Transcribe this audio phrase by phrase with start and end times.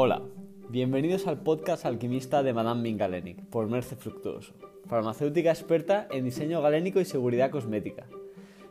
[0.00, 0.22] Hola,
[0.68, 4.54] bienvenidos al podcast alquimista de Madame Min Galenic por Merce Fructuoso,
[4.86, 8.06] farmacéutica experta en diseño galénico y seguridad cosmética.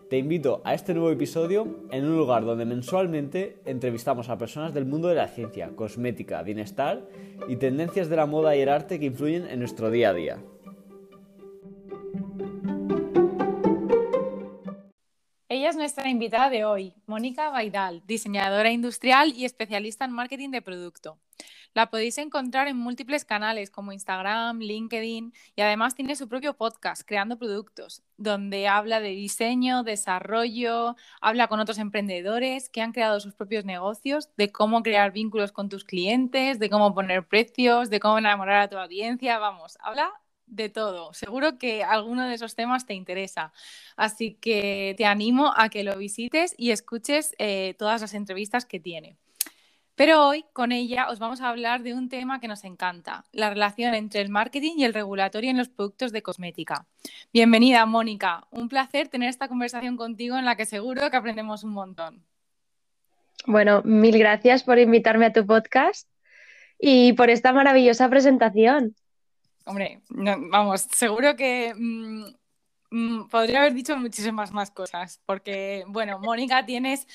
[0.09, 4.85] Te invito a este nuevo episodio en un lugar donde mensualmente entrevistamos a personas del
[4.85, 7.05] mundo de la ciencia, cosmética, bienestar
[7.49, 10.37] y tendencias de la moda y el arte que influyen en nuestro día a día.
[15.87, 21.17] Nuestra invitada de hoy, Mónica Baidal, diseñadora industrial y especialista en marketing de producto.
[21.73, 27.03] La podéis encontrar en múltiples canales como Instagram, LinkedIn y además tiene su propio podcast,
[27.07, 33.33] Creando Productos, donde habla de diseño, desarrollo, habla con otros emprendedores que han creado sus
[33.33, 38.17] propios negocios, de cómo crear vínculos con tus clientes, de cómo poner precios, de cómo
[38.17, 40.11] enamorar a tu audiencia, vamos, habla
[40.47, 41.13] de todo.
[41.13, 43.53] Seguro que alguno de esos temas te interesa.
[43.95, 48.79] Así que te animo a que lo visites y escuches eh, todas las entrevistas que
[48.79, 49.17] tiene.
[49.97, 53.49] Pero hoy con ella os vamos a hablar de un tema que nos encanta, la
[53.49, 56.85] relación entre el marketing y el regulatorio en los productos de cosmética.
[57.33, 58.45] Bienvenida, Mónica.
[58.51, 62.23] Un placer tener esta conversación contigo en la que seguro que aprendemos un montón.
[63.47, 66.07] Bueno, mil gracias por invitarme a tu podcast
[66.77, 68.95] y por esta maravillosa presentación.
[69.67, 72.25] Hombre, vamos, seguro que mm,
[72.91, 77.05] mm, podría haber dicho muchísimas más cosas, porque, bueno, Mónica, tienes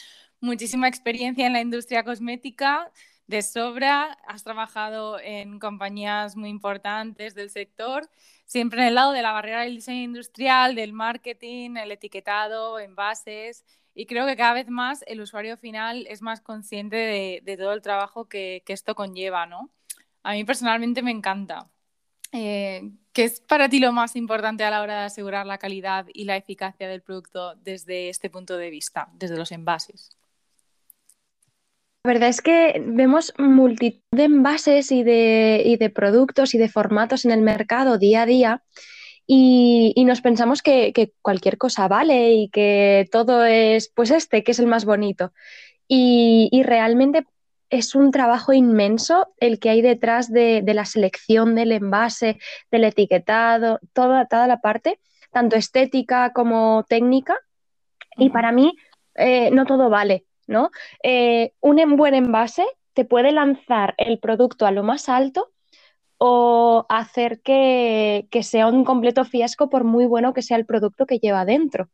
[0.41, 2.93] muchísima experiencia en la industria cosmética
[3.27, 8.11] de sobra, has trabajado en compañías muy importantes del sector,
[8.45, 13.65] siempre en el lado de la barrera del diseño industrial, del marketing, el etiquetado, envases,
[13.95, 17.81] y creo que cada vez más el usuario final es más consciente de, todo el
[17.83, 19.71] trabajo que, que esto conlleva, ¿no?
[20.23, 21.72] A mí personalmente me encanta.
[22.33, 26.07] Eh, ¿Qué es para ti lo más importante a la hora de asegurar la calidad
[26.15, 30.17] y la eficacia del producto desde este punto de vista, desde los envases?
[32.05, 37.31] La verdad es que vemos multitud de envases y de, productos y de formatos en
[37.31, 38.63] el mercado día a día
[39.27, 44.59] y, nos pensamos que, cualquier cosa vale y que todo es pues este, que es
[44.59, 45.33] el más bonito.
[45.87, 47.27] Y, y realmente
[47.73, 52.39] es un trabajo inmenso el que hay detrás de, la selección del envase,
[52.71, 55.01] del etiquetado, toda, toda la parte,
[55.31, 57.35] tanto estética como técnica.
[58.19, 58.77] Y para mí,
[59.15, 60.71] eh, no todo vale, ¿no?
[61.03, 65.51] Eh, un buen envase te puede lanzar el producto a lo más alto
[66.19, 71.07] o hacer que, que, sea un completo fiasco por muy bueno que sea el producto
[71.07, 71.89] que lleva dentro.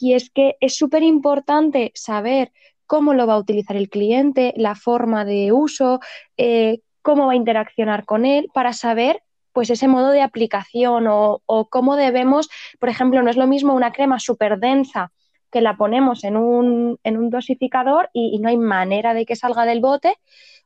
[0.00, 2.52] Y es que es súper importante saber
[2.90, 6.00] cómo lo va a utilizar el cliente, la forma de uso,
[6.36, 11.40] eh, cómo va a interaccionar con él, para saber pues ese modo de aplicación o,
[11.70, 15.12] cómo debemos, por ejemplo, no es lo mismo una crema súper densa
[15.52, 16.98] que la ponemos en un,
[17.30, 20.16] dosificador y, no hay manera de que salga del bote,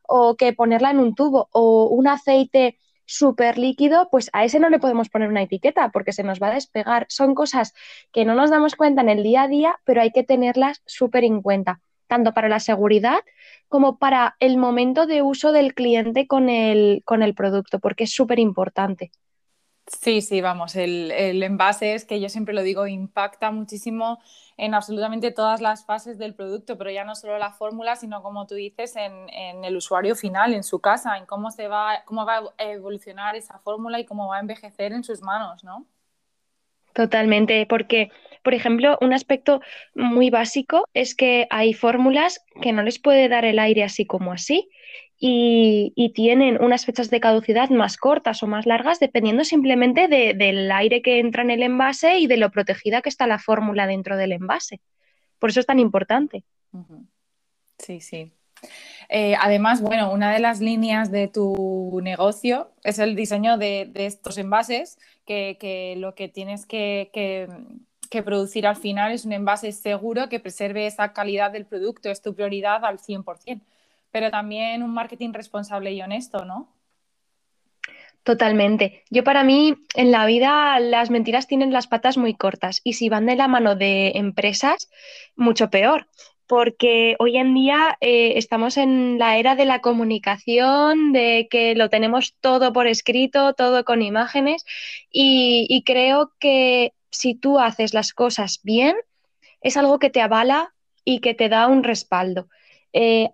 [0.08, 4.70] o que ponerla en un tubo, o un aceite súper líquido, pues a ese no
[4.70, 7.04] le podemos poner una etiqueta porque se nos va a despegar.
[7.10, 7.74] Son cosas
[8.12, 11.24] que no nos damos cuenta en el día a día, pero hay que tenerlas súper
[11.24, 13.18] en cuenta tanto para la seguridad
[13.68, 18.12] como para el momento de uso del cliente con el, con el producto, porque es
[18.14, 19.10] súper importante.
[19.86, 21.10] Sí, sí, vamos, el,
[21.42, 24.18] envase es que yo siempre lo digo, impacta muchísimo
[24.56, 28.46] en absolutamente todas las fases del producto, pero ya no solo la fórmula, sino como
[28.46, 32.24] tú dices, en, en, el usuario final, en su casa, en cómo, se va, cómo
[32.24, 35.86] va a evolucionar esa fórmula y cómo va a envejecer en sus manos, ¿no?
[36.94, 38.10] Totalmente, porque,
[38.42, 39.60] por ejemplo, un aspecto
[39.94, 44.32] muy básico es que hay fórmulas que no les puede dar el aire así como
[44.32, 44.68] así
[45.18, 51.02] y, tienen unas fechas de caducidad más cortas o más largas dependiendo simplemente del aire
[51.02, 54.32] que entra en el envase y de lo protegida que está la fórmula dentro del
[54.32, 54.80] envase.
[55.40, 56.44] Por eso es tan importante.
[57.78, 58.32] Sí, sí.
[59.08, 64.38] Eh, además, bueno, una de las líneas de tu negocio es el diseño de, estos
[64.38, 67.10] envases, que, lo que tienes que,
[68.24, 72.34] producir al final es un envase seguro que preserve esa calidad del producto, es tu
[72.34, 73.60] prioridad al 100%,
[74.12, 76.68] pero también un marketing responsable y honesto, ¿no?
[78.22, 79.02] Totalmente.
[79.10, 83.08] Yo para mí en la vida las mentiras tienen las patas muy cortas y si
[83.08, 84.88] van de la mano de empresas,
[85.36, 86.06] mucho peor
[86.46, 91.88] porque hoy en día eh, estamos en la era de la comunicación, de que lo
[91.88, 94.64] tenemos todo por escrito, todo con imágenes,
[95.10, 98.96] y, creo que si tú haces las cosas bien,
[99.60, 100.74] es algo que te avala
[101.04, 102.48] y que te da un respaldo.
[102.92, 103.30] Eh,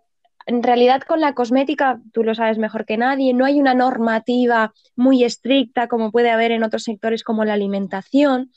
[0.46, 4.72] en realidad con la cosmética, tú lo sabes mejor que nadie, no hay una normativa
[4.96, 8.52] muy estricta como puede haber en otros sectores como la alimentación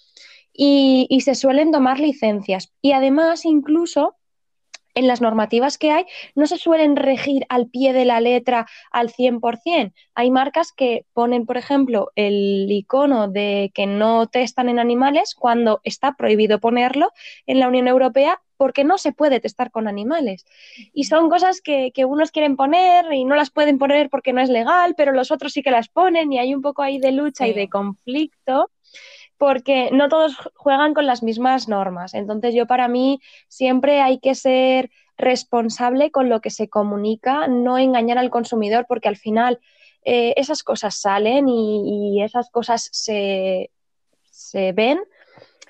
[0.53, 2.71] y, y se suelen tomar licencias.
[2.81, 4.15] Y además incluso
[4.95, 6.05] en las normativas que hay
[6.35, 9.93] no se suelen regir al pie de la letra al 100%.
[10.15, 15.81] Hay marcas que ponen, por ejemplo, el icono de que no testan en animales cuando
[15.83, 17.11] está prohibido ponerlo
[17.45, 20.45] en la Unión Europea porque no se puede testar con animales.
[20.93, 24.49] Y son cosas que, unos quieren poner y no las pueden poner porque no es
[24.49, 27.47] legal, pero los otros sí que las ponen y hay un poco ahí de lucha
[27.47, 28.69] y de conflicto
[29.43, 32.13] porque no todos juegan con las mismas normas.
[32.13, 33.19] Entonces yo para mí
[33.49, 39.09] siempre hay que ser responsable con lo que se comunica, no engañar al consumidor, porque
[39.09, 39.59] al final
[40.05, 43.69] eh, esas cosas salen y, esas cosas se,
[44.71, 45.01] ven.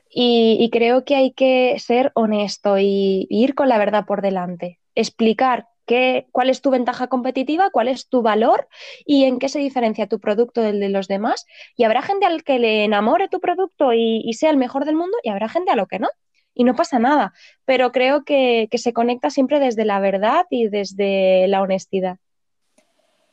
[0.07, 4.79] Y, creo que hay que ser honesto y ir con la verdad por delante.
[4.93, 8.67] Explicar qué, cuál es tu ventaja competitiva, cuál es tu valor
[9.05, 11.45] y en qué se diferencia tu producto del de los demás.
[11.75, 15.17] Y habrá gente al que le enamore tu producto y, sea el mejor del mundo
[15.23, 16.09] y habrá gente a lo que no.
[16.55, 17.33] Y no pasa nada,
[17.65, 22.17] pero creo que, se conecta siempre desde la verdad y desde la honestidad.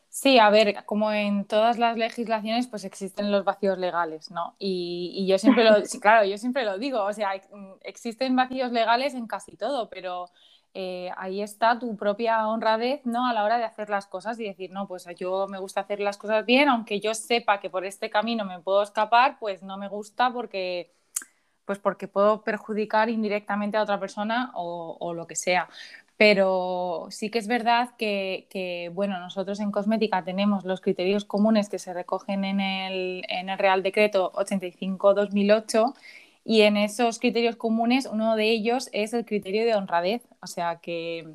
[0.09, 4.57] Sí, a ver, como en todas las legislaciones, pues existen los vacíos legales, ¿no?
[4.59, 7.33] Y, y yo siempre lo, claro, yo siempre lo digo, o sea,
[7.83, 10.31] existen vacíos legales en casi todo, pero
[10.73, 13.27] eh, ahí está tu propia honradez ¿no?
[13.27, 15.99] a la hora de hacer las cosas y decir, no, pues yo me gusta hacer
[15.99, 19.77] las cosas bien, aunque yo sepa que por este camino me puedo escapar, pues no
[19.79, 20.93] me gusta porque,
[21.65, 25.69] pues porque puedo perjudicar indirectamente a otra persona o, lo que sea.
[26.17, 31.69] Pero sí que es verdad que, que, bueno, nosotros en cosmética tenemos los criterios comunes
[31.69, 35.95] que se recogen en el, en el Real Decreto 85-2008
[36.51, 40.27] y en esos criterios comunes, uno de ellos es el criterio de honradez.
[40.43, 41.33] O sea que,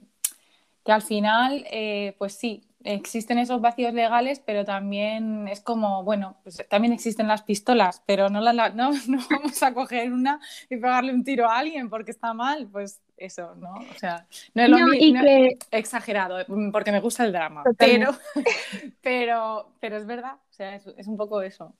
[0.84, 6.36] que al final, eh, pues sí, existen esos vacíos legales, pero también es como, bueno,
[6.44, 10.76] pues también existen las pistolas, pero no, la, no, no, vamos a coger una y
[10.76, 13.72] pegarle un tiro a alguien porque está mal, pues eso, ¿no?
[13.72, 15.24] O sea, no es lo mismo,
[15.72, 18.14] exagerado, porque me gusta el drama, pero,
[19.02, 21.74] pero, pero es verdad, o sea, es un poco eso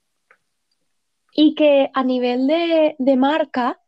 [1.36, 3.78] y que a nivel de, marca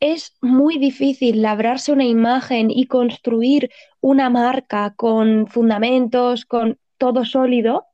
[0.00, 7.86] es muy difícil labrarse una imagen y construir una marca con fundamentos, con todo sólido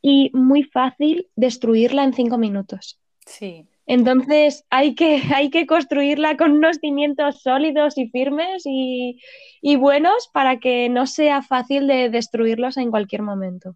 [0.00, 3.00] y muy fácil destruirla en cinco minutos.
[3.26, 3.66] Sí.
[3.86, 9.20] Entonces hay que, hay que construirla con unos cimientos sólidos y firmes y,
[9.60, 13.74] y buenos para que no sea fácil de destruirlos en cualquier momento.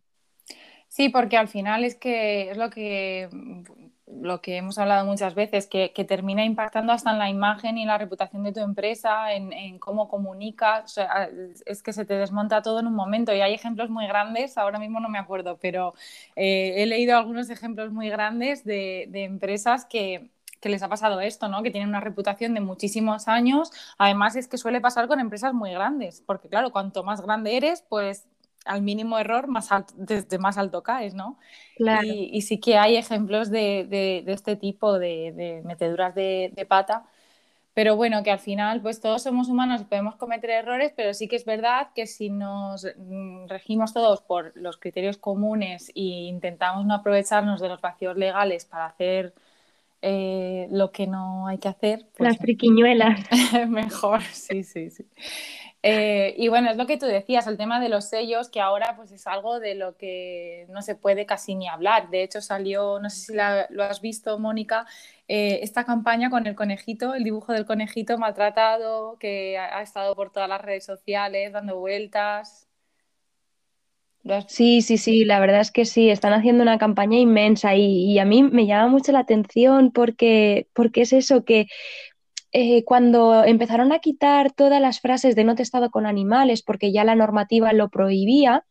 [0.86, 3.28] Sí, porque al final es que es lo que
[4.20, 7.98] lo que hemos hablado muchas veces, que, termina impactando hasta en la imagen y la
[7.98, 10.98] reputación de tu empresa, en, cómo comunicas,
[11.66, 14.78] es que se te desmonta todo en un momento y hay ejemplos muy grandes, ahora
[14.78, 15.94] mismo no me acuerdo, pero
[16.36, 20.30] eh, he leído algunos ejemplos muy grandes de, empresas que,
[20.60, 21.62] que les ha pasado esto, ¿no?
[21.62, 23.70] Que tienen una reputación de muchísimos años.
[23.98, 27.84] Además, es que suele pasar con empresas muy grandes, porque claro, cuanto más grande eres,
[27.88, 28.26] pues
[28.64, 31.38] al mínimo error, más alto, desde más alto caes, ¿no?
[32.04, 37.04] Y, sí que hay ejemplos de, este tipo de, meteduras de, pata,
[37.72, 41.28] pero bueno, que al final, pues todos somos humanos y podemos cometer errores, pero sí
[41.28, 46.84] que es verdad que si nos mm, regimos todos por los criterios comunes e intentamos
[46.84, 49.32] no aprovecharnos de los vacíos legales para hacer
[50.02, 52.06] eh, lo que no hay que hacer.
[52.16, 53.20] Pues, Las friquiñuelas.
[53.68, 55.06] mejor, sí, sí, sí.
[55.82, 58.94] Eh, y bueno, es lo que tú decías, el tema de los sellos, que ahora
[58.96, 62.10] pues es algo de lo que no se puede casi ni hablar.
[62.10, 63.34] De hecho, salió, no sé si
[63.70, 64.86] lo has visto, Mónica,
[65.26, 70.30] eh, esta campaña con el conejito, el dibujo del conejito maltratado, que ha, estado por
[70.32, 72.66] todas las redes sociales dando vueltas.
[74.48, 78.18] Sí, sí, sí, la verdad es que sí, están haciendo una campaña inmensa y, y,
[78.18, 81.68] a mí me llama mucho la atención porque, porque es eso, que
[82.52, 87.04] eh, cuando empezaron a quitar todas las frases de no testado con animales, porque ya
[87.04, 88.64] la normativa lo prohibía,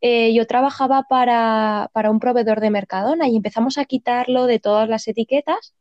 [0.00, 5.06] eh, yo trabajaba para, un proveedor de Mercadona y empezamos a quitarlo de todas las
[5.08, 5.74] etiquetas.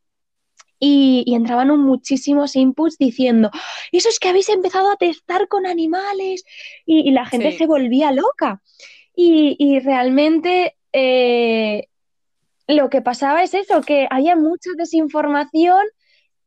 [0.80, 3.50] Y, entraban muchísimos inputs diciendo,
[3.92, 6.44] eso es que habéis empezado a testar con animales
[6.86, 8.62] y, la gente se volvía loca.
[9.16, 11.88] Y, realmente eh,
[12.68, 15.84] lo que pasaba es eso, que había mucha desinformación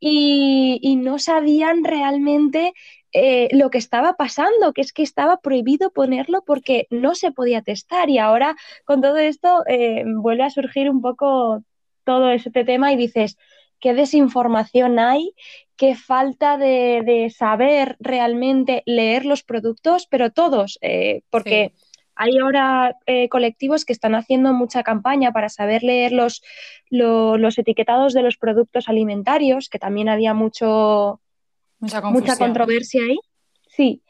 [0.01, 2.73] y, no sabían realmente
[3.13, 7.63] eh, lo que estaba pasando, que es que estaba prohibido ponerlo porque no se podía
[7.63, 8.09] testar.
[8.09, 11.63] Y ahora con todo esto eh, vuelve a surgir un poco
[12.05, 13.37] todo este tema y dices,
[13.79, 15.35] ¿qué desinformación hay?
[15.77, 20.07] ¿Qué falta de, saber realmente leer los productos?
[20.07, 21.73] Pero todos, eh, porque...
[22.23, 26.43] Hay ahora eh, colectivos que están haciendo mucha campaña para saber leer los,
[26.91, 31.23] los etiquetados de los productos alimentarios, que también había mucho,
[31.79, 33.19] mucha, controversia ahí.
[33.69, 34.03] Sí,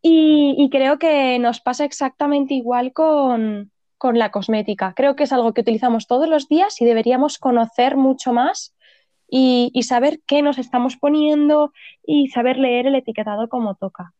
[0.00, 3.70] Y, creo que nos pasa exactamente igual con,
[4.14, 4.94] la cosmética.
[4.96, 8.74] Creo que es algo que utilizamos todos los días y deberíamos conocer mucho más
[9.28, 14.14] y, y saber qué nos estamos poniendo y saber leer el etiquetado como toca.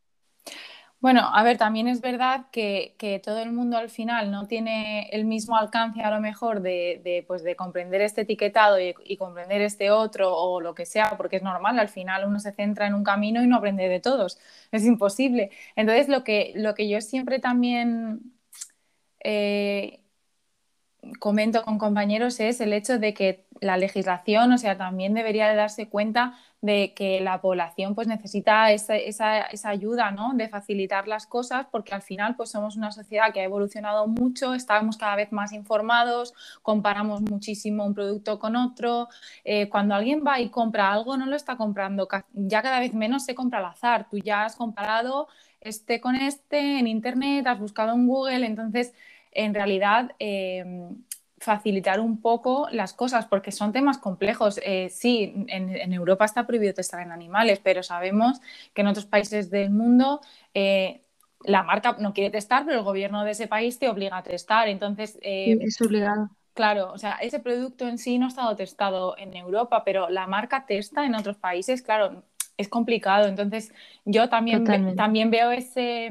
[1.01, 5.25] Bueno, a ver, también es verdad que, todo el mundo al final no tiene el
[5.27, 10.35] mismo alcance a lo mejor de, pues de comprender este etiquetado y, comprender este otro
[10.37, 13.43] o lo que sea, porque es normal, al final uno se centra en un camino
[13.43, 14.39] y no aprende de todos,
[14.73, 15.51] es imposible.
[15.77, 18.33] Entonces, lo que, lo que yo siempre también
[19.21, 20.01] eh,
[21.19, 25.57] comento con compañeros es el hecho de que la legislación, o sea, también debería de
[25.57, 30.33] darse cuenta de que la población pues necesita esa, esa, ayuda, ¿no?
[30.35, 34.55] De facilitar las cosas porque al final pues somos una sociedad que ha evolucionado mucho,
[34.55, 39.09] estamos cada vez más informados, comparamos muchísimo un producto con otro.
[39.45, 43.25] Eh, cuando alguien va y compra algo, no lo está comprando, ya cada vez menos
[43.25, 44.09] se compra al azar.
[44.11, 45.29] Tú ya has comparado
[45.61, 48.95] este con este en internet, has buscado en Google, entonces
[49.33, 50.13] en realidad...
[50.19, 50.89] Eh,
[51.41, 54.61] facilitar un poco las cosas, porque son temas complejos.
[54.65, 58.41] Eh, sí, en, Europa está prohibido testar en animales, pero sabemos
[58.75, 60.21] que en otros países del mundo
[60.55, 61.03] eh,
[61.45, 64.69] la marca no quiere testar, pero el gobierno de ese país te obliga a testar.
[64.69, 66.31] Entonces, eh, es obligado.
[66.55, 70.27] Claro, o sea, ese producto en sí no ha estado testado en Europa, pero la
[70.27, 72.25] marca testa en otros países, claro,
[72.57, 73.29] es complicado.
[73.29, 73.73] Entonces,
[74.05, 76.11] yo también, también veo ese,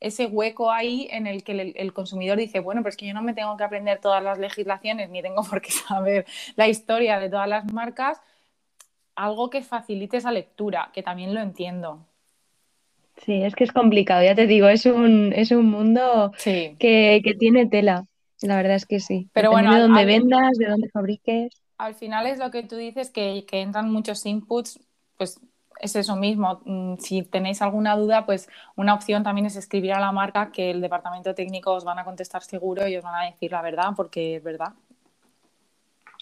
[0.00, 3.22] ese hueco ahí en el que el, consumidor dice, bueno, pero es que yo no
[3.22, 6.26] me tengo que aprender todas las legislaciones ni tengo por qué saber
[6.56, 8.20] la historia de todas las marcas,
[9.14, 12.06] algo que facilite esa lectura, que también lo entiendo.
[13.26, 17.66] Sí, es que es complicado, ya te digo, es un, es un mundo que, tiene
[17.66, 18.06] tela,
[18.40, 19.28] la verdad es que sí.
[19.34, 21.52] Pero bueno, de dónde vendas, de dónde fabriques.
[21.76, 24.80] Al final es lo que tú dices, que, que entran muchos inputs,
[25.18, 25.38] pues
[25.80, 26.60] es eso mismo.
[26.64, 30.70] Mm, si tenéis alguna duda, pues una opción también es escribir a la marca que
[30.70, 33.90] el departamento técnico os van a contestar seguro y os van a decir la verdad,
[33.96, 34.74] porque es verdad.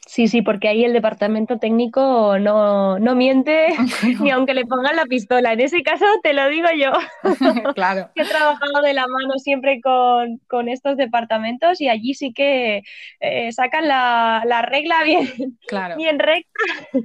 [0.09, 3.69] Sí, sí, porque ahí el departamento técnico no, miente
[4.23, 5.53] ni aunque le pongan la pistola.
[5.53, 6.93] En ese caso te lo digo yo.
[7.75, 8.09] claro.
[8.15, 12.85] He trabajado de la mano siempre con, estos departamentos y allí sí que
[13.21, 15.97] eh, sacan la, regla bien, claro.
[15.97, 16.49] bien recta.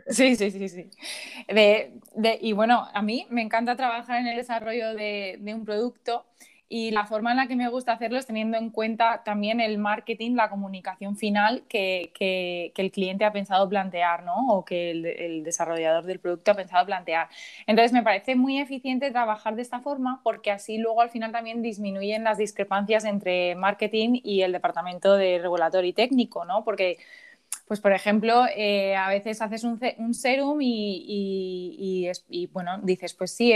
[0.08, 0.90] Sí, sí, sí, sí.
[2.40, 6.26] y bueno, a mí me encanta trabajar en el desarrollo de, de un producto
[6.70, 9.78] y la forma en la que me gusta hacerlo es teniendo en cuenta también el
[9.78, 14.48] marketing, la comunicación final que, que, el cliente ha pensado plantear, ¿no?
[14.50, 17.30] O que el, el, desarrollador del producto ha pensado plantear.
[17.68, 21.62] Entonces, me parece muy eficiente trabajar de esta forma porque así luego al final también
[21.62, 26.64] disminuyen las discrepancias entre marketing y el departamento de regulatorio y técnico, ¿no?
[26.64, 26.98] Porque
[27.66, 32.10] pues por ejemplo, eh, a veces haces un, serum y,
[32.52, 33.54] bueno, dices, pues sí,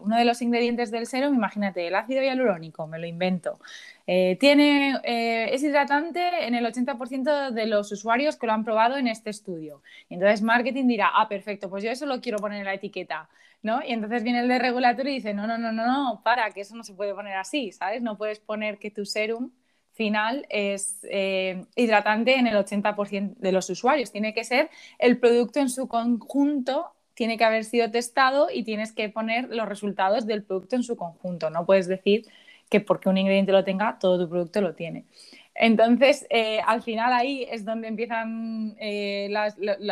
[0.00, 3.60] uno de los ingredientes del serum, imagínate, el ácido hialurónico, me lo invento.
[4.06, 8.96] Eh, tiene, eh, es hidratante en el 80% de los usuarios que lo han probado
[8.96, 9.82] en este estudio.
[10.08, 13.28] Y entonces marketing dirá, ah, perfecto, pues yo eso lo quiero poner en la etiqueta.
[13.60, 13.82] ¿No?
[13.84, 16.60] Y entonces viene el de regulatorio y dice, no, no, no, no, no, para, que
[16.60, 18.02] eso no se puede poner así, ¿sabes?
[18.02, 19.50] No puedes poner que tu serum
[19.98, 24.12] final es eh, hidratante en el 80% de los usuarios.
[24.12, 28.92] Tiene que ser el producto en su conjunto, tiene que haber sido testado y tienes
[28.92, 31.50] que poner los resultados del producto en su conjunto.
[31.50, 32.26] No puedes decir
[32.70, 35.04] que porque un ingrediente lo tenga, todo tu producto lo tiene.
[35.56, 39.28] Entonces, eh, al final ahí es donde empiezan eh,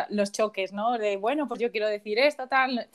[0.09, 0.97] los choques, ¿no?
[0.97, 2.87] De, bueno, pues yo quiero decir esto, tal.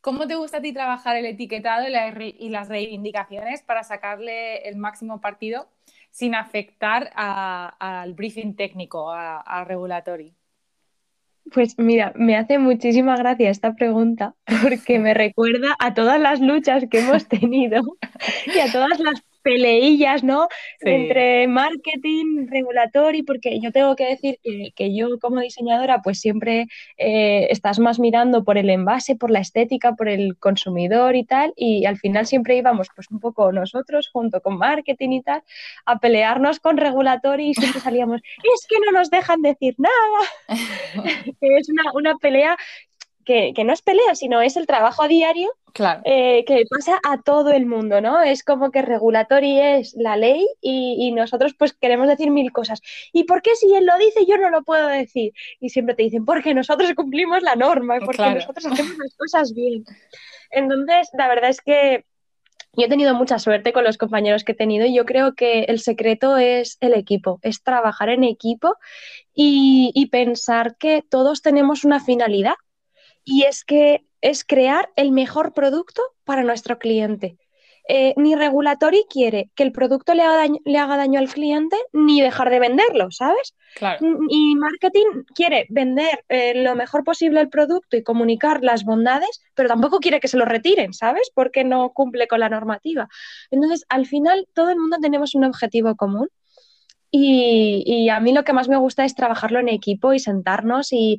[0.00, 5.20] ¿Cómo te gusta a ti trabajar el etiquetado y las reivindicaciones para sacarle el máximo
[5.20, 5.66] partido
[6.12, 10.34] sin afectar al briefing técnico, al regulatory?
[11.52, 16.84] Pues mira, me hace muchísima gracia esta pregunta porque me recuerda a todas las luchas
[16.88, 17.82] que hemos tenido
[18.54, 20.48] y a todas las peleillas, ¿no?
[20.80, 24.38] Entre marketing, regulatory, porque yo tengo que decir
[24.74, 26.66] que, yo como diseñadora pues siempre
[26.98, 31.52] eh, estás más mirando por el envase, por la estética, por el consumidor y tal,
[31.56, 35.42] y al final siempre íbamos pues un poco nosotros junto con marketing y tal
[35.86, 39.92] a pelearnos con regulatory y siempre salíamos, es que no nos dejan decir nada,
[41.40, 42.56] es una, una pelea
[43.24, 45.50] que, no es pelea, sino es el trabajo a diario
[46.04, 48.20] eh, que pasa a todo el mundo, ¿no?
[48.20, 52.80] Es como que regulatory es la ley y, nosotros pues queremos decir mil cosas.
[53.12, 55.32] ¿Y por qué si él lo dice yo no lo puedo decir?
[55.60, 59.84] Y siempre te dicen, porque nosotros cumplimos la norma, porque nosotros hacemos las cosas bien.
[60.50, 62.04] Entonces, la verdad es que
[62.74, 65.64] yo he tenido mucha suerte con los compañeros que he tenido y yo creo que
[65.64, 68.76] el secreto es el equipo, es trabajar en equipo
[69.34, 72.54] y pensar que todos tenemos una finalidad
[73.24, 77.36] y es que es crear el mejor producto para nuestro cliente.
[77.88, 82.60] eh, ni regulatory quiere que el producto le haga, daño, al cliente ni dejar de
[82.60, 83.56] venderlo, ¿sabes?
[84.28, 89.68] Y marketing quiere vender eh, lo mejor posible el producto y comunicar las bondades, pero
[89.68, 91.32] tampoco quiere que se lo retiren, ¿sabes?
[91.34, 93.08] Porque no cumple con la normativa.
[93.50, 96.28] Entonces, al final, todo el mundo tenemos un objetivo común.
[97.14, 100.94] Y, y, a mí lo que más me gusta es trabajarlo en equipo y sentarnos
[100.94, 101.18] y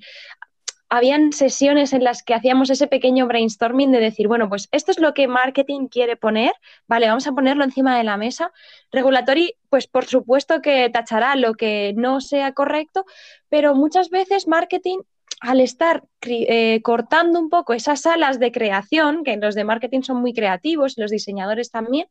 [0.96, 5.00] habían sesiones en las que hacíamos ese pequeño brainstorming de decir, bueno, pues esto es
[5.00, 6.52] lo que marketing quiere poner,
[6.88, 8.52] vale, vamos a ponerlo encima de la mesa.
[8.92, 13.06] Regulatory, pues por supuesto que tachará lo que no sea correcto,
[13.50, 15.00] pero muchas veces marketing
[15.40, 20.18] al estar eh, cortando un poco esas alas de creación, que los de marketing son
[20.18, 22.06] muy creativos, los diseñadores también,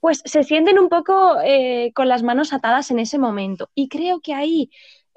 [0.00, 3.70] pues se sienten un poco eh, con las manos atadas en ese momento.
[3.76, 4.70] Y creo que ahí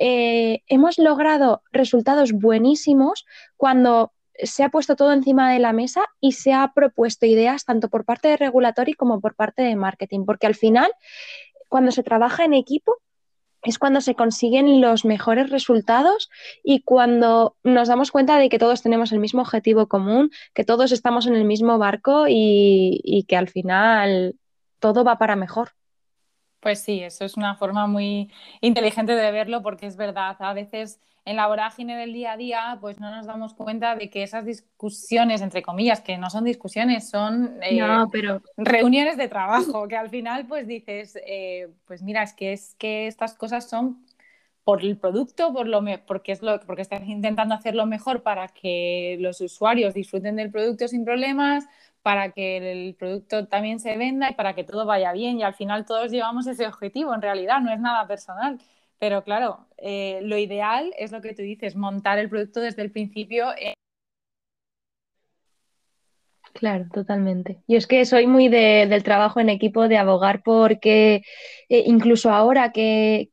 [0.04, 3.24] eh, hemos logrado resultados buenísimos
[3.56, 7.88] cuando se ha puesto todo encima de la mesa y se ha propuesto ideas tanto
[7.88, 10.92] por parte de regulatory como por parte de marketing, porque al final,
[11.70, 12.96] cuando se trabaja en equipo,
[13.62, 16.32] es cuando se consiguen los mejores resultados
[16.64, 20.92] y cuando nos damos cuenta de que todos tenemos el mismo objetivo común, que todos
[20.92, 24.34] estamos en el mismo barco y que al final
[24.80, 25.74] todo va para mejor.
[26.62, 31.02] Pues sí, eso es una forma muy inteligente de verlo porque es verdad, a veces
[31.26, 34.46] en la vorágine del día a día pues no nos damos cuenta de que esas
[34.46, 37.80] discusiones, entre comillas, que no son discusiones, son eh,
[38.12, 38.42] pero...
[38.58, 43.08] reuniones de trabajo, que al final pues dices, eh, pues mira, es que, es que
[43.08, 44.06] estas cosas son
[44.72, 49.18] por el producto, por lo porque, es lo, porque estás intentando hacerlo mejor para que
[49.20, 51.66] los usuarios disfruten del producto sin problemas,
[52.02, 55.38] para que el producto también se venda y para que todo vaya bien.
[55.38, 58.60] Y al final todos llevamos ese objetivo, en realidad, no es nada personal.
[58.98, 62.94] Pero claro, eh, lo ideal es lo que tú dices, montar el producto desde el
[62.94, 63.48] principio.
[66.54, 67.62] Claro, totalmente.
[67.68, 71.24] Y es que soy muy del trabajo en equipo, de abogar porque
[71.68, 73.32] eh, incluso ahora que,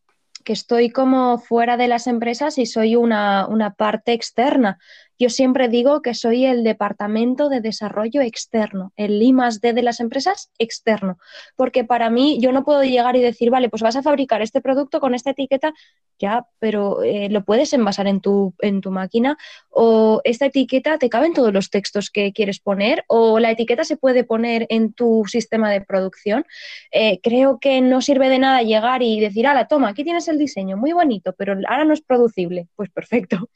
[0.48, 4.78] que, estoy como fuera de las empresas y soy una, una parte externa,
[5.18, 9.82] yo siempre digo que soy el departamento de desarrollo externo, el I más D de
[9.82, 11.18] las empresas externo,
[11.56, 14.60] porque para mí yo no puedo llegar y decir, vale, pues vas a fabricar este
[14.60, 15.72] producto con esta etiqueta,
[16.18, 19.36] ya, pero eh, lo puedes envasar en tu, en tu máquina
[19.70, 23.96] o esta etiqueta te caben todos los textos que quieres poner o la etiqueta se
[23.96, 26.44] puede poner en tu sistema de producción.
[26.90, 30.38] Eh, creo que no sirve de nada llegar y decir, ala, toma, aquí tienes el
[30.38, 32.68] diseño, muy bonito, pero ahora no es producible.
[32.76, 33.48] Pues perfecto.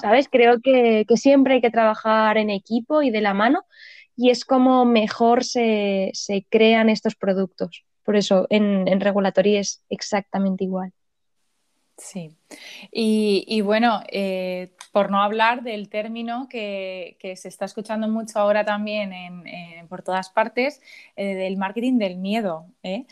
[0.00, 0.28] ¿Sabes?
[0.30, 3.64] Creo que que siempre hay que trabajar en equipo y de la mano
[4.16, 6.12] y es como mejor se,
[6.50, 7.84] crean estos productos.
[8.04, 9.00] Por eso en, en
[9.46, 10.92] es exactamente igual.
[11.96, 12.36] Sí.
[12.90, 19.12] Y, bueno, eh, por no hablar del término que, se está escuchando mucho ahora también
[19.88, 20.80] por todas partes,
[21.16, 22.66] eh, del marketing del miedo.
[22.82, 23.06] ¿eh?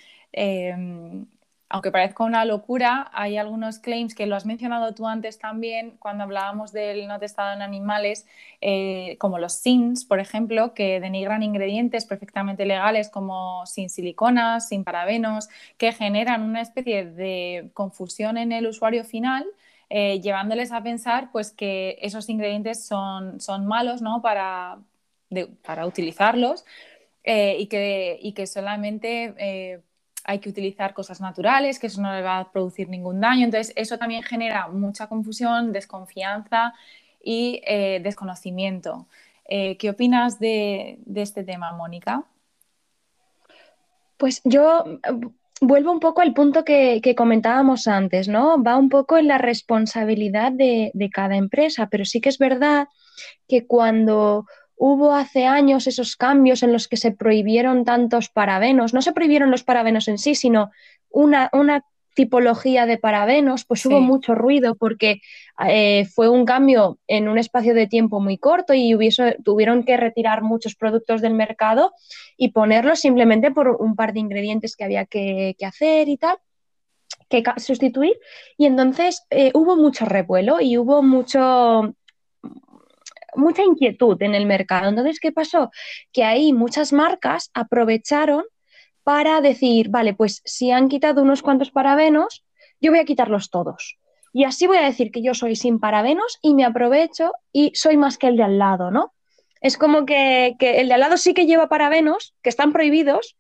[1.73, 6.25] Aunque parezca una locura, hay algunos claims que lo has mencionado tú antes también cuando
[6.25, 8.27] hablábamos del no testado en animales,
[8.61, 14.85] eh, como los SINs, por ejemplo, que denigran ingredientes perfectamente legales como sin siliconas, sin
[14.85, 19.47] parabenos, que generan una especie de confusión en el usuario final.
[19.89, 24.21] Eh, llevándoles a pensar pues, que esos ingredientes son, son malos ¿no?
[24.21, 24.79] para,
[25.63, 26.67] para utilizarlos
[27.25, 29.83] eh, y, que, y, que, solamente
[30.25, 33.45] hay que utilizar cosas naturales, que eso no le va a producir ningún daño.
[33.45, 36.75] Entonces, eso también genera mucha confusión, desconfianza
[37.23, 39.07] y eh, desconocimiento.
[39.45, 42.25] Eh, ¿Qué opinas de, este tema, Mónica?
[44.17, 44.99] Pues yo eh,
[45.61, 48.63] vuelvo un poco al punto que, comentábamos antes, ¿no?
[48.63, 52.89] Va un poco en la responsabilidad de cada empresa, pero sí que es verdad
[53.49, 54.47] que cuando
[54.85, 58.93] hubo hace años esos cambios en los que se prohibieron tantos parabenos.
[58.93, 60.73] No se prohibieron los parabenos en sí, sino
[61.09, 65.21] una, una tipología de parabenos, pues hubo mucho ruido porque
[65.69, 68.99] eh, fue un cambio en un espacio de tiempo muy corto y
[69.45, 71.93] tuvieron que retirar muchos productos del mercado
[72.37, 76.39] y ponerlos simplemente por un par de ingredientes que había que, hacer y tal
[77.29, 78.19] que sustituir
[78.59, 81.95] y entonces eh, hubo mucho revuelo y hubo mucho
[83.35, 84.89] mucha inquietud en el mercado.
[84.89, 85.71] Entonces, ¿qué pasó?
[86.13, 88.45] Que ahí muchas marcas aprovecharon
[89.03, 92.45] para decir, vale, pues si han quitado unos cuantos parabenos,
[92.81, 93.99] yo voy a quitarlos todos.
[94.33, 97.97] Y así voy a decir que yo soy sin parabenos y me aprovecho y soy
[97.97, 99.13] más que el de al lado, ¿no?
[99.61, 103.37] Es como que, el de al lado sí que lleva parabenos, que están prohibidos,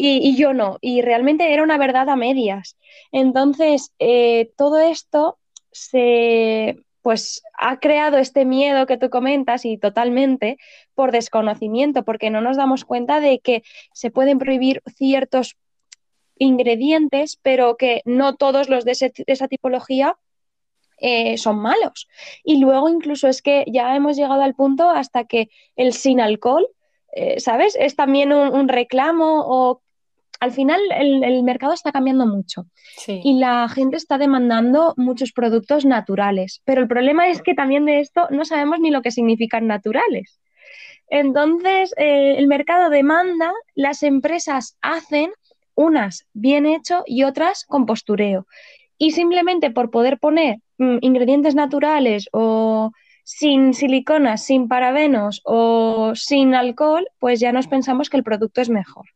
[0.00, 0.78] y, yo no.
[0.80, 2.76] Y realmente era una verdad a medias.
[3.10, 5.38] Entonces, eh, todo esto
[5.72, 10.58] se, pues ha creado este miedo que tú comentas y totalmente,
[10.94, 15.56] por desconocimiento, porque no nos damos cuenta de que se pueden prohibir ciertos
[16.38, 20.16] ingredientes, pero que no todos los de, esa tipología
[21.00, 22.08] eh, son malos.
[22.42, 26.66] Y luego incluso es que ya hemos llegado al punto hasta que el sin alcohol,
[27.12, 27.76] eh, ¿sabes?
[27.78, 29.82] Es también un, reclamo o
[30.40, 32.66] al final el, mercado está cambiando mucho
[33.06, 38.00] y la gente está demandando muchos productos naturales, pero el problema es que también de
[38.00, 40.40] esto no sabemos ni lo que significan naturales.
[41.10, 45.30] Entonces, eh, el mercado demanda, las empresas hacen
[45.74, 48.46] unas bien hecho y otras con postureo.
[48.98, 52.90] Y simplemente por poder poner mm, ingredientes naturales o
[53.24, 58.70] sin siliconas, sin parabenos o sin alcohol, pues ya nos pensamos que el producto es
[58.70, 59.06] mejor.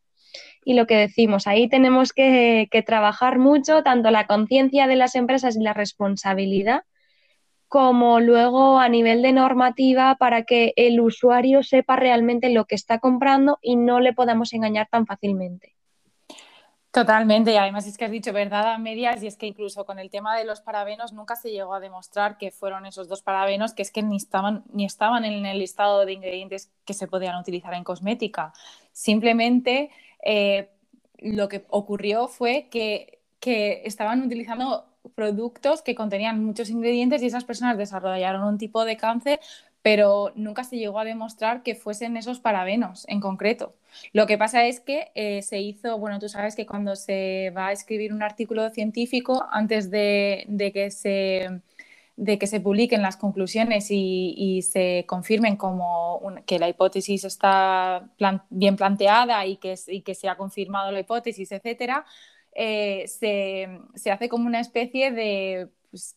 [0.64, 5.56] Y lo que decimos, ahí tenemos que, trabajar mucho, tanto la conciencia de las empresas
[5.56, 6.84] y la responsabilidad,
[7.68, 12.98] como luego a nivel de normativa para que el usuario sepa realmente lo que está
[12.98, 15.74] comprando y no le podamos engañar tan fácilmente.
[16.92, 19.98] Totalmente, y además es que has dicho verdad a medias y es que incluso con
[19.98, 23.72] el tema de los parabenos nunca se llegó a demostrar que fueron esos dos parabenos
[23.72, 27.40] que es que ni estaban, ni estaban en el listado de ingredientes que se podían
[27.40, 28.52] utilizar en cosmética.
[28.92, 29.90] Simplemente
[30.22, 30.68] eh,
[31.18, 37.44] lo que ocurrió fue que, que estaban utilizando productos que contenían muchos ingredientes y esas
[37.44, 39.40] personas desarrollaron un tipo de cáncer
[39.82, 43.74] pero nunca se llegó a demostrar que fuesen esos parabenos en concreto.
[44.12, 47.68] Lo que pasa es que eh, se hizo, bueno, tú sabes que cuando se va
[47.68, 51.60] a escribir un artículo científico, antes de, que se
[52.16, 58.08] de que se publiquen las conclusiones y, se confirmen como que la hipótesis está
[58.50, 62.04] bien planteada y que, se ha confirmado la hipótesis, etcétera,
[62.54, 66.16] eh, se, hace como una especie de pues,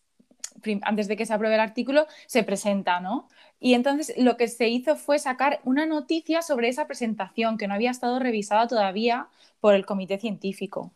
[0.83, 3.27] antes de que se apruebe el artículo, se presenta, ¿no?
[3.59, 7.73] Y entonces lo que se hizo fue sacar una noticia sobre esa presentación que no
[7.73, 9.27] había estado revisada todavía
[9.59, 10.91] por el comité científico.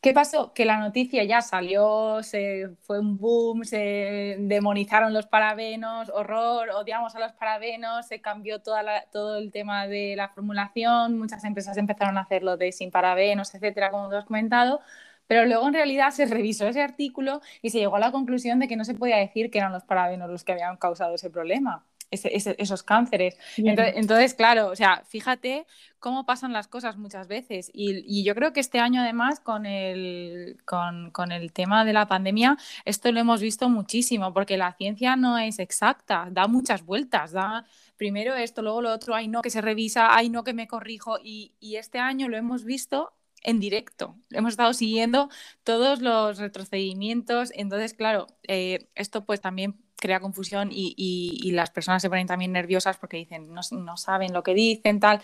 [0.00, 0.54] ¿Qué pasó?
[0.54, 7.14] Que la noticia ya salió, se fue un boom, se demonizaron los parabenos, horror, odiamos
[7.16, 12.22] a los parabenos, se cambió todo el tema de la formulación, muchas empresas empezaron a
[12.22, 14.80] hacerlo de sin parabenos, etcétera, como tú has comentado,
[15.26, 18.68] pero luego en realidad se revisó ese artículo y se llegó a la conclusión de
[18.68, 21.84] que no se podía decir que eran los parabenos los que habían causado ese problema.
[22.10, 23.36] Esos cánceres.
[23.56, 25.66] Entonces, claro, o sea, fíjate
[25.98, 27.70] cómo pasan las cosas muchas veces.
[27.72, 32.06] Y, yo creo que este año, además, con el, con, con, el tema de la
[32.06, 37.32] pandemia, esto lo hemos visto muchísimo, porque la ciencia no es exacta, da muchas vueltas,
[37.32, 37.64] da
[37.96, 41.18] primero esto, luego lo otro, ay no, que se revisa, ay no, que me corrijo.
[41.22, 44.16] Y, y este año lo hemos visto en directo.
[44.30, 45.28] Hemos estado siguiendo
[45.64, 47.50] todos los retrocedimientos.
[47.54, 52.96] Entonces, claro, eh, esto pues también crea confusión y, las personas se ponen también nerviosas
[52.96, 55.20] porque dicen, no, no saben lo que dicen, tal.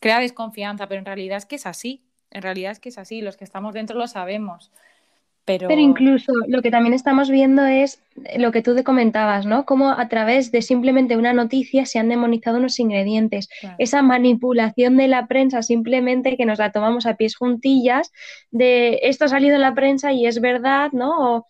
[0.00, 2.02] Crea desconfianza, pero en realidad es que es así.
[2.30, 3.20] En realidad es que es así.
[3.22, 4.70] Los que estamos dentro lo sabemos.
[5.44, 5.70] Pero...
[5.70, 8.02] incluso lo que también estamos viendo es
[8.36, 9.64] lo que tú te comentabas, ¿no?
[9.64, 13.48] Cómo a través de simplemente una noticia se han demonizado unos ingredientes.
[13.78, 18.12] Esa manipulación de la prensa simplemente que nos la tomamos a pies juntillas
[18.50, 21.46] de esto ha salido en la prensa y es verdad, ¿no?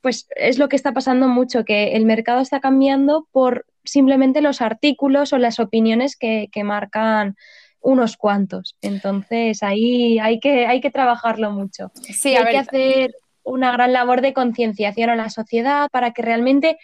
[0.00, 4.60] Pues es lo que está pasando mucho, que el mercado está cambiando por simplemente los
[4.60, 7.36] artículos o las opiniones que, marcan
[7.80, 8.76] unos cuantos.
[8.82, 11.90] Entonces ahí hay que, hay que trabajarlo mucho.
[11.94, 16.78] Sí, hay que hacer una gran labor de concienciación a la sociedad para que realmente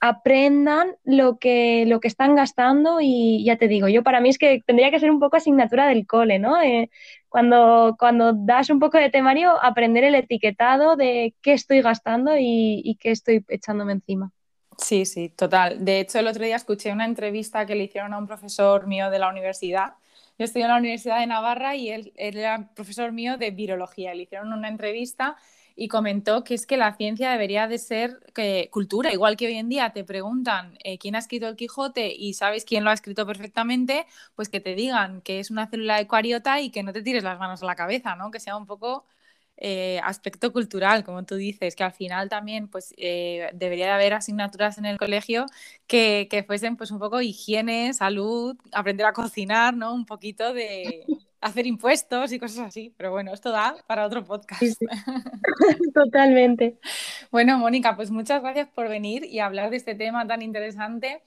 [0.00, 4.38] aprendan lo que, lo que están gastando y ya te digo, yo para mí es
[4.38, 6.60] que tendría que ser un poco asignatura del cole, ¿no?
[6.62, 6.90] Eh,
[7.28, 12.82] cuando, cuando das un poco de temario, aprender el etiquetado de qué estoy gastando y,
[12.84, 14.32] y qué estoy echándome encima.
[14.78, 15.84] Sí, sí, total.
[15.84, 19.10] De hecho, el otro día escuché una entrevista que le hicieron a un profesor mío
[19.10, 19.94] de la universidad.
[20.38, 24.14] Yo estoy en la Universidad de Navarra y él, él era profesor mío de virología.
[24.14, 25.36] Le hicieron una entrevista
[25.76, 28.20] y comentó que es que la ciencia debería de ser
[28.70, 32.34] cultura, igual que hoy en día te preguntan eh, quién ha escrito el Quijote y
[32.34, 36.60] sabes quién lo ha escrito perfectamente, pues que te digan que es una célula eucariota
[36.60, 38.30] y que no te tires las manos a la cabeza, ¿no?
[38.30, 39.04] Que sea un poco
[39.58, 44.14] eh, aspecto cultural, como tú dices, que al final también pues eh, debería de haber
[44.14, 45.46] asignaturas en el colegio
[45.86, 49.94] que, que, fuesen pues un poco higiene, salud, aprender a cocinar, ¿no?
[49.94, 51.04] Un poquito de,
[51.46, 52.94] hacer impuestos y cosas así.
[52.96, 54.62] Pero bueno, esto da para otro podcast.
[55.94, 56.78] Totalmente.
[57.30, 61.22] Bueno, Mónica, pues muchas gracias por venir y hablar de este tema tan interesante.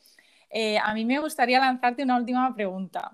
[0.50, 3.12] Eh, a mí me gustaría lanzarte una última pregunta.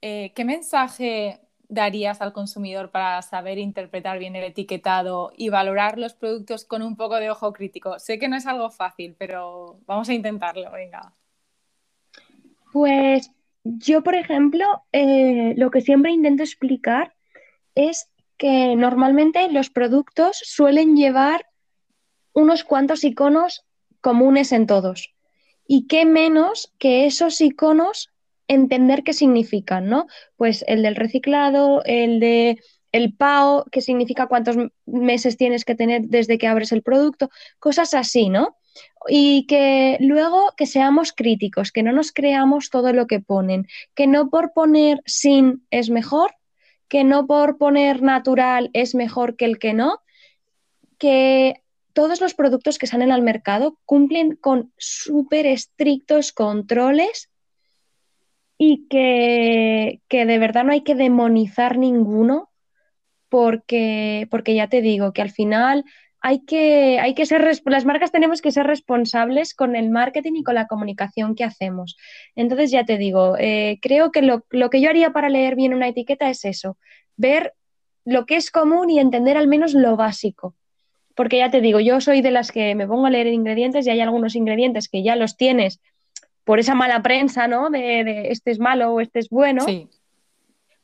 [0.00, 6.12] Eh, ¿Qué mensaje darías al consumidor para saber interpretar bien el etiquetado y valorar los
[6.14, 7.98] productos con un poco de ojo crítico?
[7.98, 11.14] Sé que no es algo fácil, pero vamos a intentarlo, venga.
[12.72, 13.30] Pues
[13.64, 17.14] yo, por ejemplo, eh, lo que siempre intento explicar
[17.74, 21.46] es que normalmente los productos suelen llevar
[22.32, 23.64] unos cuantos iconos
[24.00, 25.14] comunes en todos.
[25.66, 28.10] Y qué menos que esos iconos
[28.48, 30.06] entender qué significan, ¿no?
[30.36, 36.02] Pues el del reciclado, el de el PAO, que significa cuántos meses tienes que tener
[36.02, 38.56] desde que abres el producto, cosas así, ¿no?
[39.08, 44.06] Y que luego que seamos críticos, que no nos creamos todo lo que ponen, que
[44.06, 46.32] no por poner sin es mejor,
[46.88, 49.98] que no por poner natural es mejor que el que no,
[50.98, 57.30] que todos los productos que salen al mercado cumplen con súper estrictos controles
[58.58, 62.50] y que, que, de verdad no hay que demonizar ninguno
[63.28, 65.84] porque, porque ya te digo que al final
[66.22, 70.42] hay que, hay que ser, las marcas tenemos que ser responsables con el marketing y
[70.44, 71.96] con la comunicación que hacemos.
[72.36, 75.74] Entonces, ya te digo, eh, creo que lo, lo, que yo haría para leer bien
[75.74, 76.78] una etiqueta es eso,
[77.16, 77.54] ver
[78.04, 80.54] lo que es común y entender al menos lo básico.
[81.16, 83.90] Porque ya te digo, yo soy de las que me pongo a leer ingredientes y
[83.90, 85.80] hay algunos ingredientes que ya los tienes
[86.44, 87.68] por esa mala prensa, ¿no?
[87.68, 89.62] De, de este es malo o este es bueno.
[89.64, 89.88] Sí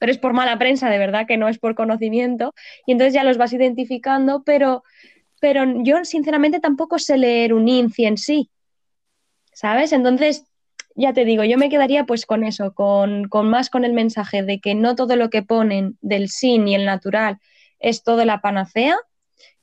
[0.00, 2.54] pero es por mala prensa, de verdad, que no es por conocimiento,
[2.86, 4.84] y entonces ya los vas identificando, pero
[5.40, 8.50] pero yo sinceramente tampoco sé leer un INCI en sí,
[9.52, 9.92] ¿sabes?
[9.92, 10.44] Entonces,
[10.94, 14.60] ya te digo, yo me quedaría pues con eso, con, más con el mensaje de
[14.60, 17.38] que no todo lo que ponen del SIN y el natural
[17.78, 18.96] es todo la panacea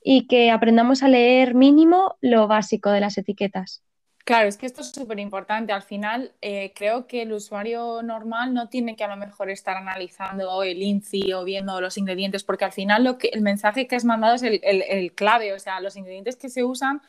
[0.01, 3.83] y que aprendamos a leer mínimo lo básico de las etiquetas.
[4.25, 5.71] Claro, es que esto es súper importante.
[5.71, 9.77] Al final, eh, creo que el usuario normal no tiene que a lo mejor estar
[9.77, 13.95] analizando el INCI o viendo los ingredientes, porque al final lo que, el mensaje que
[13.95, 15.53] has mandado es el, clave.
[15.53, 17.03] O sea, los ingredientes que se usan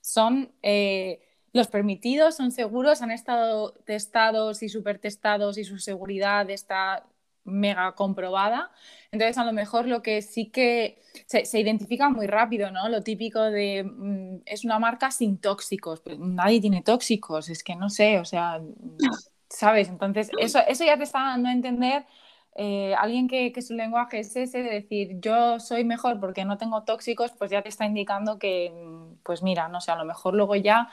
[0.00, 1.20] son eh,
[1.52, 7.04] los permitidos, son seguros, han estado testados y super testados y su seguridad está
[7.44, 8.70] mega comprobada.
[9.10, 12.88] Entonces, a lo mejor lo que sí que se, identifica muy rápido, ¿no?
[12.88, 16.00] Lo típico de mm, es una marca sin tóxicos.
[16.00, 18.60] Pues nadie tiene tóxicos, es que no sé, o sea,
[19.48, 19.88] ¿sabes?
[19.88, 22.06] Entonces, eso, eso ya te está dando a entender
[22.54, 26.58] eh, alguien que, que, su lenguaje es ese de decir yo soy mejor porque no
[26.58, 30.04] tengo tóxicos, pues ya te está indicando que, mm, pues mira, no sé, a lo
[30.04, 30.90] mejor luego ya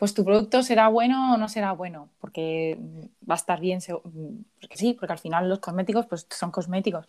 [0.00, 2.78] pues tu producto será bueno o no será bueno, porque
[3.30, 3.80] va a estar bien,
[4.58, 7.06] porque sí, porque al final los cosméticos pues son cosméticos,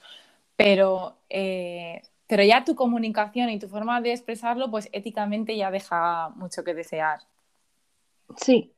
[0.58, 6.34] pero, eh, pero ya tu comunicación y tu forma de expresarlo pues éticamente ya deja
[6.36, 7.21] mucho que desear.
[8.36, 8.73] Sí,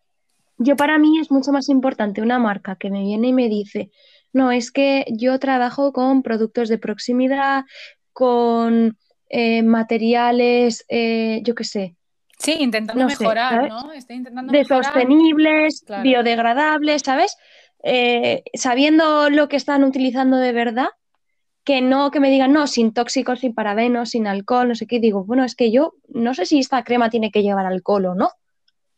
[0.60, 3.90] yo para mí es mucho más importante una marca que me viene y me dice,
[4.32, 7.64] no, es que yo trabajo con productos de proximidad,
[8.12, 8.96] con
[9.30, 11.96] eh, materiales, eh, yo qué sé,
[12.38, 13.92] Sí, intentando mejorar, ¿no?
[13.94, 17.38] Estoy intentando de sostenibles, biodegradables, ¿sabes?
[17.84, 20.88] Eh, sabiendo lo que están utilizando de verdad,
[21.64, 25.00] que no que me digan, no, sin tóxicos, sin parabenos, sin alcohol, no sé qué.
[25.00, 28.16] Digo, bueno, es que yo no sé si esta crema tiene que llevar alcohol o
[28.16, 28.30] no.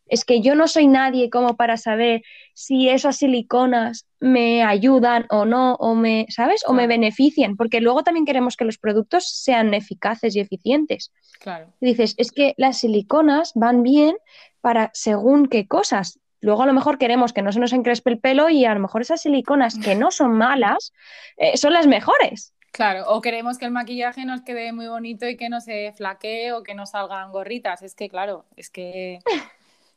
[0.08, 2.22] Es que yo no soy nadie como para saber
[2.54, 6.64] si esas siliconas me ayudan o no, o me, ¿sabes?
[6.68, 11.12] O me benefician, porque luego también queremos que los productos sean eficaces y eficientes.
[11.40, 11.74] Claro.
[11.82, 14.16] dices, es que las siliconas van bien
[14.62, 16.20] para según qué cosas.
[16.42, 18.80] Luego a lo mejor queremos que no se nos encrespe el pelo y a lo
[18.80, 20.94] mejor esas siliconas que no son malas
[21.38, 22.54] eh, son las mejores.
[22.72, 26.52] Claro, o queremos que el maquillaje nos quede muy bonito y que no se flaquee
[26.52, 27.82] o que no salgan gorritas.
[27.82, 29.20] Es que, claro, es que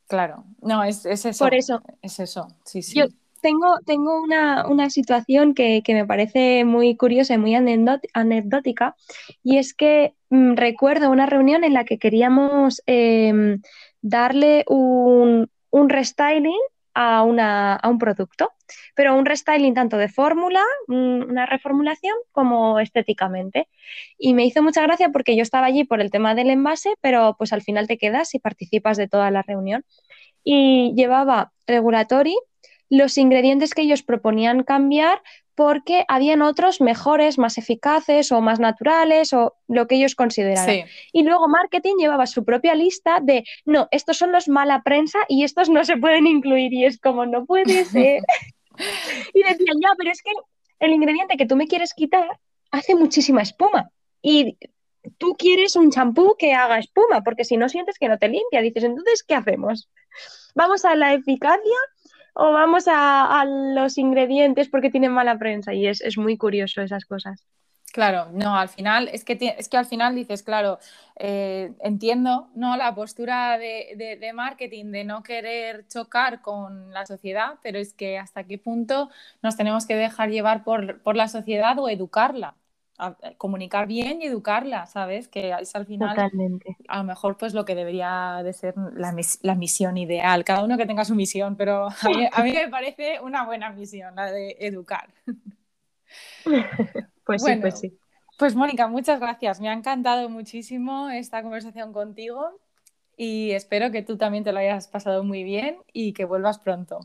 [0.09, 1.29] Claro, no, es, eso.
[1.37, 1.83] Por eso.
[2.01, 2.97] Es eso, sí, sí.
[2.97, 3.05] Yo
[3.41, 8.95] tengo, tengo una, situación que, me parece muy curiosa y muy anecdótica,
[9.43, 13.61] y es que mm, recuerdo una reunión en la que queríamos em,
[14.01, 16.59] darle un, un restyling
[17.01, 18.51] a, una, a, un producto,
[18.93, 23.69] pero un restyling tanto de fórmula, una reformulación, como estéticamente.
[24.17, 27.35] Y me hizo mucha gracia porque yo estaba allí por el tema del envase, pero
[27.37, 29.85] pues al final te quedas y participas de toda la reunión.
[30.43, 32.35] Y llevaba regulatory
[32.89, 35.21] los ingredientes que ellos proponían cambiar
[35.59, 40.85] porque habían otros mejores, más eficaces o más naturales o lo que ellos consideraran.
[41.11, 45.43] Y luego marketing llevaba su propia lista de, no, estos son los mala prensa y
[45.43, 48.21] estos no se pueden incluir y es como, no puede ser.
[49.33, 50.31] y decían, ya, pero es que
[50.79, 52.39] el ingrediente que tú me quieres quitar
[52.71, 53.91] hace muchísima espuma
[54.21, 54.57] y
[55.17, 58.61] tú quieres un champú que haga espuma porque si no sientes que no te limpia.
[58.61, 59.89] Dices, entonces, ¿qué hacemos?
[60.55, 61.75] ¿Vamos a la eficacia
[62.33, 67.45] o vamos a, los ingredientes porque tienen mala prensa y es, muy curioso esas cosas.
[67.91, 70.77] Claro, no, al final, es que, es que al final dices, claro,
[71.15, 72.77] eh, entiendo ¿no?
[72.77, 78.19] la postura de, de, marketing de no querer chocar con la sociedad, pero es que
[78.19, 79.09] hasta qué punto
[79.41, 82.55] nos tenemos que dejar llevar por, por la sociedad o educarla
[83.37, 85.27] comunicar bien y educarla, ¿sabes?
[85.27, 86.75] Que es al final Totalmente.
[86.87, 90.43] a lo mejor pues lo que debería de ser la, la, misión ideal.
[90.43, 94.31] Cada uno que tenga su misión, pero a mí, me parece una buena misión, la
[94.31, 95.09] de educar.
[97.23, 97.99] Pues sí, pues sí.
[98.39, 99.61] Pues Mónica, muchas gracias.
[99.61, 102.59] Me ha encantado muchísimo esta conversación contigo
[103.15, 107.01] y espero que tú también te lo hayas pasado muy bien y que vuelvas pronto.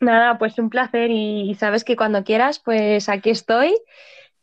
[0.00, 3.74] Nada, pues un placer y sabes que cuando quieras, pues aquí estoy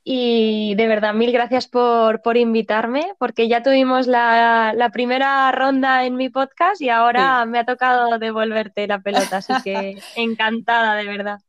[0.09, 6.29] y de verdad, mil gracias por, invitarme, porque ya tuvimos la, primera ronda en mi
[6.29, 11.41] podcast y ahora me ha tocado devolverte la pelota, así que encantada, de verdad.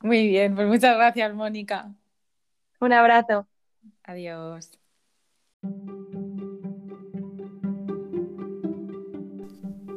[0.00, 1.90] Muy bien, pues muchas gracias, Mónica.
[2.78, 3.48] Un abrazo.
[4.04, 4.70] Adiós.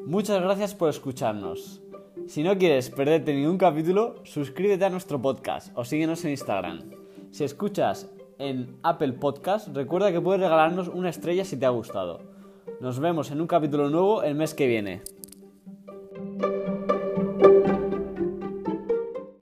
[0.08, 1.84] Muchas gracias por escucharnos.
[2.26, 7.01] Si no quieres perderte ningún capítulo, suscríbete a nuestro podcast o síguenos en Instagram.
[7.32, 12.20] Si escuchas en Apple Podcast, recuerda que puedes regalarnos una estrella si te ha gustado.
[12.82, 15.02] Nos vemos en un capítulo nuevo el mes que viene.